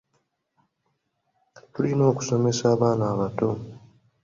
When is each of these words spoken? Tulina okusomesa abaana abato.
Tulina 1.71 2.03
okusomesa 2.11 2.63
abaana 2.73 3.05
abato. 3.13 3.49